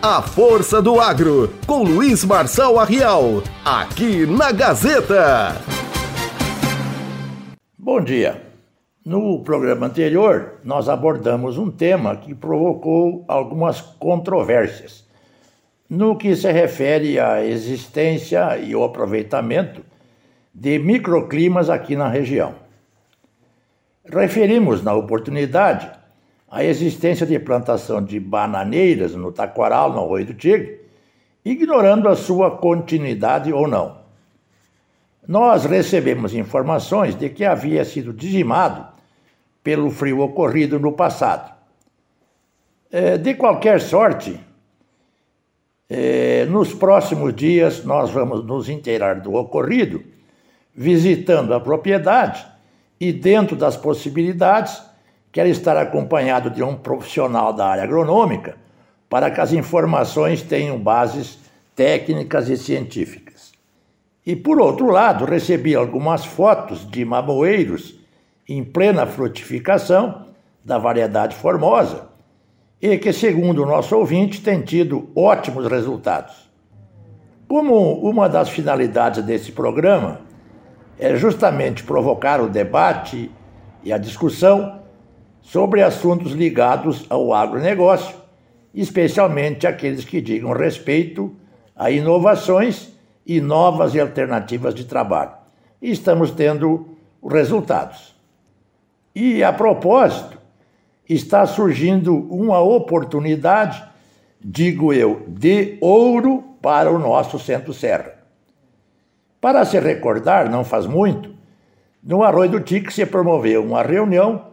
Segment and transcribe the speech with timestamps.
[0.00, 5.56] A Força do Agro, com Luiz Marçal Arrial, aqui na Gazeta.
[7.76, 8.40] Bom dia.
[9.04, 15.04] No programa anterior, nós abordamos um tema que provocou algumas controvérsias
[15.90, 19.82] no que se refere à existência e ao aproveitamento
[20.54, 22.54] de microclimas aqui na região.
[24.04, 25.90] Referimos na oportunidade
[26.50, 30.80] a existência de plantação de bananeiras no Taquaral, no Arroio do Tigre,
[31.44, 33.98] ignorando a sua continuidade ou não.
[35.26, 38.86] Nós recebemos informações de que havia sido dizimado
[39.62, 41.52] pelo frio ocorrido no passado.
[42.90, 44.40] É, de qualquer sorte,
[45.90, 50.02] é, nos próximos dias nós vamos nos inteirar do ocorrido,
[50.74, 52.46] visitando a propriedade
[52.98, 54.82] e, dentro das possibilidades,
[55.32, 58.56] quer estar acompanhado de um profissional da área agronômica
[59.08, 61.38] para que as informações tenham bases
[61.74, 63.52] técnicas e científicas.
[64.26, 67.98] E por outro lado, recebi algumas fotos de mamoeiros
[68.48, 70.26] em plena frutificação
[70.64, 72.08] da variedade formosa
[72.80, 76.48] e que, segundo o nosso ouvinte, tem tido ótimos resultados.
[77.48, 80.20] Como uma das finalidades desse programa
[80.98, 83.30] é justamente provocar o debate
[83.82, 84.77] e a discussão
[85.48, 88.14] sobre assuntos ligados ao agronegócio,
[88.74, 91.34] especialmente aqueles que digam respeito
[91.74, 92.92] a inovações
[93.26, 95.32] e novas alternativas de trabalho.
[95.80, 96.88] E estamos tendo
[97.26, 98.14] resultados.
[99.14, 100.38] E, a propósito,
[101.08, 103.82] está surgindo uma oportunidade,
[104.38, 108.18] digo eu, de ouro para o nosso Centro-Serra.
[109.40, 111.30] Para se recordar, não faz muito,
[112.02, 114.48] no Arroio do Tique se promoveu uma reunião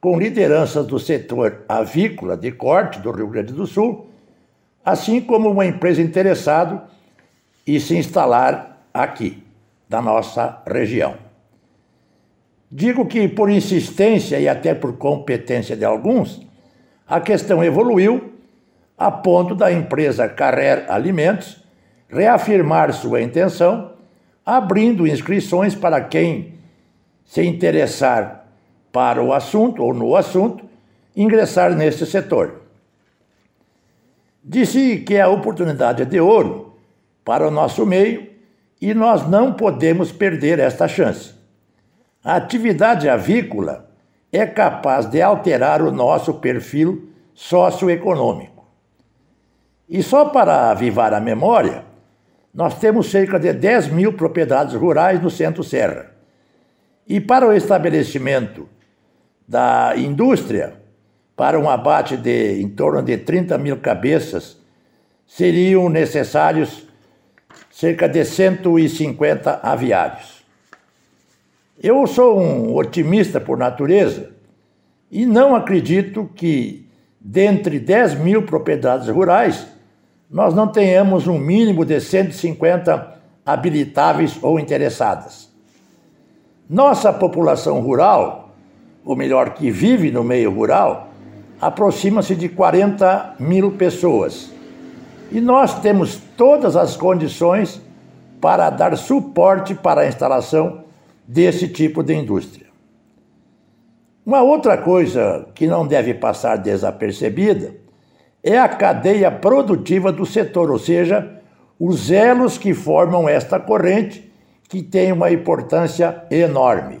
[0.00, 4.08] com lideranças do setor avícola de corte do Rio Grande do Sul,
[4.84, 6.84] assim como uma empresa interessada
[7.66, 9.42] em se instalar aqui,
[9.88, 11.14] da nossa região.
[12.70, 16.40] Digo que, por insistência e até por competência de alguns,
[17.06, 18.32] a questão evoluiu
[18.96, 21.60] a ponto da empresa Carrer Alimentos
[22.08, 23.92] reafirmar sua intenção,
[24.44, 26.54] abrindo inscrições para quem
[27.24, 28.39] se interessar
[28.92, 30.64] para o assunto ou no assunto
[31.16, 32.60] ingressar neste setor.
[34.42, 36.74] Disse que a oportunidade é de ouro
[37.24, 38.28] para o nosso meio
[38.80, 41.34] e nós não podemos perder esta chance.
[42.24, 43.90] A atividade avícola
[44.32, 48.64] é capaz de alterar o nosso perfil socioeconômico.
[49.88, 51.84] E só para avivar a memória,
[52.54, 56.10] nós temos cerca de 10 mil propriedades rurais no Centro-Serra.
[57.06, 58.68] E para o estabelecimento
[59.50, 60.74] da indústria
[61.36, 64.56] para um abate de em torno de 30 mil cabeças,
[65.26, 66.86] seriam necessários
[67.68, 70.44] cerca de 150 aviários.
[71.82, 74.30] Eu sou um otimista por natureza
[75.10, 76.88] e não acredito que,
[77.20, 79.66] dentre 10 mil propriedades rurais,
[80.30, 85.50] nós não tenhamos um mínimo de 150 habilitáveis ou interessadas.
[86.68, 88.49] Nossa população rural
[89.04, 91.08] ou melhor, que vive no meio rural,
[91.60, 94.50] aproxima-se de 40 mil pessoas.
[95.30, 97.80] E nós temos todas as condições
[98.40, 100.84] para dar suporte para a instalação
[101.26, 102.66] desse tipo de indústria.
[104.24, 107.74] Uma outra coisa que não deve passar desapercebida
[108.42, 111.40] é a cadeia produtiva do setor, ou seja,
[111.78, 114.30] os elos que formam esta corrente,
[114.68, 117.00] que tem uma importância enorme.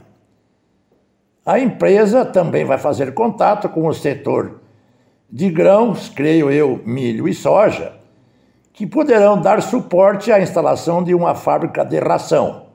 [1.50, 4.60] A empresa também vai fazer contato com o setor
[5.28, 7.94] de grãos, creio eu, milho e soja,
[8.72, 12.66] que poderão dar suporte à instalação de uma fábrica de ração.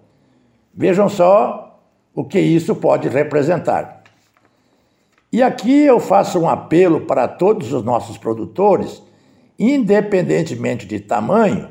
[0.74, 1.80] Vejam só
[2.13, 4.04] o que isso pode representar.
[5.31, 9.01] E aqui eu faço um apelo para todos os nossos produtores,
[9.57, 11.69] independentemente de tamanho,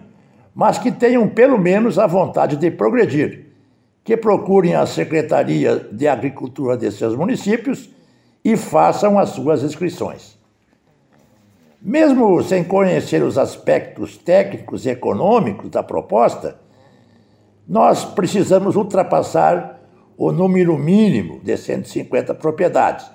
[0.54, 3.44] mas que tenham pelo menos a vontade de progredir
[4.04, 7.88] que procurem a Secretaria de Agricultura de seus municípios
[8.44, 10.38] e façam as suas inscrições.
[11.80, 16.60] Mesmo sem conhecer os aspectos técnicos e econômicos da proposta,
[17.66, 19.80] nós precisamos ultrapassar
[20.16, 23.10] o número mínimo de 150 propriedades.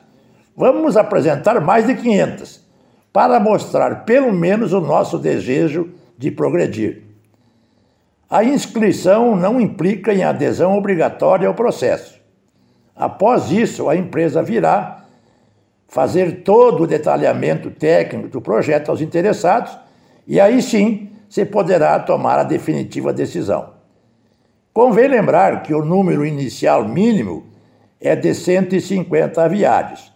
[0.55, 2.67] Vamos apresentar mais de 500
[3.13, 7.08] para mostrar pelo menos o nosso desejo de progredir.
[8.29, 12.19] A inscrição não implica em adesão obrigatória ao processo.
[12.95, 15.05] Após isso, a empresa virá
[15.87, 19.75] fazer todo o detalhamento técnico do projeto aos interessados
[20.27, 23.73] e aí sim se poderá tomar a definitiva decisão.
[24.71, 27.47] Convém lembrar que o número inicial mínimo
[27.99, 30.13] é de 150 aviários,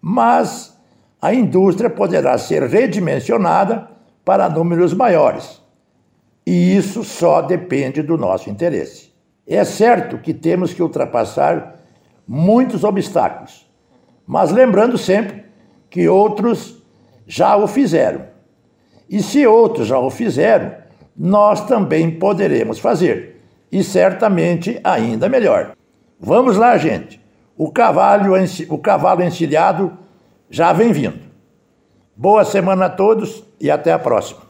[0.00, 0.76] mas
[1.22, 3.88] a indústria poderá ser redimensionada
[4.24, 5.64] para números maiores.
[6.46, 9.12] E isso só depende do nosso interesse.
[9.46, 11.80] É certo que temos que ultrapassar
[12.26, 13.68] muitos obstáculos,
[14.26, 15.44] mas lembrando sempre
[15.90, 16.82] que outros
[17.26, 18.26] já o fizeram.
[19.08, 20.72] E se outros já o fizeram,
[21.16, 23.40] nós também poderemos fazer,
[23.70, 25.76] e certamente ainda melhor.
[26.18, 27.20] Vamos lá, gente.
[27.56, 28.34] O cavalo,
[28.68, 29.96] o cavalo encilhado
[30.50, 31.26] já vem vindo.
[32.14, 34.45] Boa semana a todos e até a próxima.